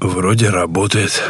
Вроде 0.00 0.50
работает. 0.50 1.22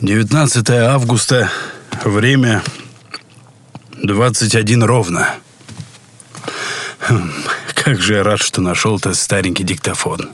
19 0.00 0.70
августа, 0.70 1.50
время 2.04 2.62
21 4.02 4.82
ровно. 4.84 5.34
Хм, 7.00 7.30
как 7.74 8.00
же 8.00 8.14
я 8.14 8.22
рад, 8.22 8.40
что 8.40 8.60
нашел 8.60 8.96
этот 8.96 9.16
старенький 9.16 9.64
диктофон. 9.64 10.30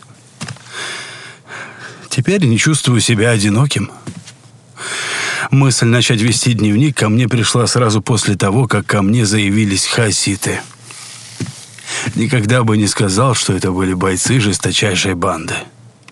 Теперь 2.08 2.44
не 2.44 2.58
чувствую 2.58 3.00
себя 3.00 3.30
одиноким. 3.30 3.90
Мысль 5.50 5.86
начать 5.86 6.20
вести 6.20 6.54
дневник 6.54 6.96
ко 6.96 7.08
мне 7.08 7.28
пришла 7.28 7.66
сразу 7.66 8.00
после 8.02 8.36
того, 8.36 8.66
как 8.66 8.86
ко 8.86 9.02
мне 9.02 9.26
заявились 9.26 9.86
хаситы. 9.86 10.60
Никогда 12.16 12.64
бы 12.64 12.78
не 12.78 12.86
сказал, 12.86 13.34
что 13.34 13.52
это 13.52 13.70
были 13.72 13.92
бойцы 13.92 14.40
жесточайшей 14.40 15.14
банды, 15.14 15.54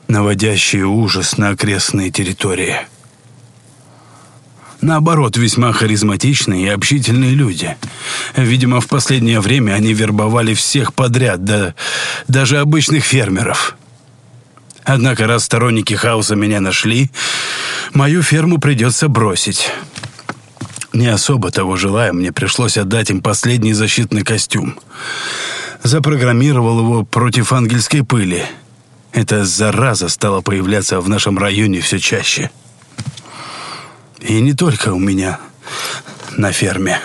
наводящие 0.07 0.85
ужас 0.85 1.39
на 1.39 1.49
окрестные 1.49 2.11
территории. 2.11 2.77
Наоборот, 4.83 5.39
весьма 5.39 5.73
харизматичные 5.73 6.67
и 6.67 6.69
общительные 6.69 7.33
люди. 7.33 7.75
Видимо, 8.37 8.83
в 8.83 8.87
последнее 8.87 9.41
время 9.41 9.73
они 9.73 9.95
вербовали 9.95 10.53
всех 10.53 10.93
подряд, 10.93 11.43
да 11.43 11.75
даже 12.29 12.59
обычных 12.59 13.03
фермеров. 13.03 13.75
Однако, 14.85 15.27
раз 15.27 15.45
сторонники 15.45 15.95
хаоса 15.95 16.37
меня 16.37 16.61
нашли, 16.61 17.11
мою 17.95 18.23
ферму 18.23 18.59
придется 18.59 19.09
бросить. 19.09 19.71
Не 20.93 21.07
особо 21.07 21.51
того 21.51 21.77
желая, 21.77 22.13
мне 22.13 22.31
пришлось 22.31 22.77
отдать 22.77 23.09
им 23.09 23.23
последний 23.23 23.73
защитный 23.73 24.23
костюм. 24.23 24.79
Запрограммировал 25.85 26.79
его 26.79 27.05
против 27.05 27.53
ангельской 27.53 28.03
пыли. 28.03 28.43
Эта 29.13 29.45
зараза 29.45 30.09
стала 30.09 30.41
появляться 30.41 30.99
в 30.99 31.11
нашем 31.11 31.39
районе 31.39 31.83
все 31.83 31.99
чаще. 31.99 32.51
И 34.21 34.41
не 34.41 34.55
только 34.55 34.95
у 34.95 34.99
меня 34.99 35.39
на 36.39 36.53
ферме. 36.53 37.01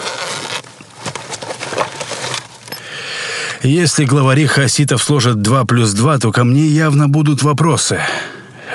Если 3.64 4.06
главари 4.06 4.46
хаситов 4.46 5.04
сложат 5.04 5.42
2 5.42 5.66
плюс 5.66 5.92
2, 5.92 6.18
то 6.20 6.32
ко 6.32 6.46
мне 6.46 6.66
явно 6.66 7.10
будут 7.10 7.44
вопросы. 7.44 8.00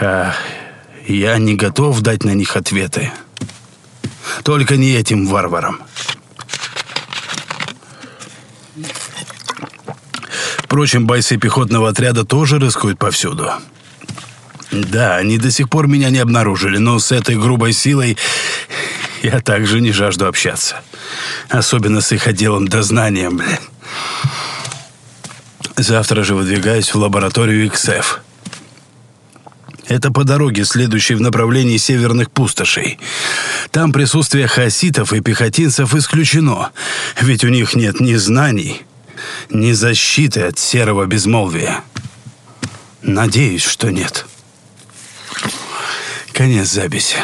А 0.03 0.35
я 1.07 1.39
не 1.39 1.55
готов 1.55 2.03
дать 2.03 2.25
на 2.25 2.35
них 2.35 2.57
ответы. 2.57 3.11
Только 4.43 4.77
не 4.77 4.93
этим 4.93 5.27
варварам. 5.27 5.81
Впрочем, 10.75 11.07
бойцы 11.07 11.37
пехотного 11.37 11.91
отряда 11.91 12.25
тоже 12.25 12.59
рискуют 12.59 12.99
повсюду. 12.99 13.49
Да, 14.73 15.19
они 15.19 15.39
до 15.39 15.53
сих 15.53 15.71
пор 15.71 15.87
меня 15.87 16.11
не 16.11 16.19
обнаружили, 16.19 16.79
но 16.79 16.99
с 16.99 17.13
этой 17.13 17.37
грубой 17.37 17.73
силой 17.73 18.19
я 19.23 19.39
также 19.41 19.81
не 19.81 19.93
жажду 19.93 20.27
общаться. 20.27 20.81
Особенно 21.49 22.01
с 22.01 22.11
их 22.11 22.27
отделом 22.27 22.67
дознанием, 22.67 23.37
блин. 23.37 23.61
Завтра 25.77 26.25
же 26.25 26.35
выдвигаюсь 26.35 26.93
в 26.93 26.99
лабораторию 26.99 27.71
XF. 27.71 28.05
Это 29.87 30.11
по 30.11 30.25
дороге, 30.25 30.65
следующей 30.65 31.15
в 31.15 31.21
направлении 31.21 31.77
северных 31.77 32.33
пустошей. 32.33 32.99
Там 33.71 33.93
присутствие 33.93 34.49
хаситов 34.49 35.13
и 35.13 35.21
пехотинцев 35.21 35.95
исключено, 35.95 36.73
ведь 37.21 37.45
у 37.45 37.49
них 37.49 37.77
нет 37.77 38.01
ни 38.01 38.17
знаний, 38.17 38.83
ни 39.51 39.73
защиты 39.73 40.43
от 40.43 40.59
серого 40.59 41.07
безмолвия. 41.07 41.85
Надеюсь, 43.03 43.65
что 43.65 43.91
нет. 43.91 44.27
Конец 46.33 46.69
записи. 46.69 47.17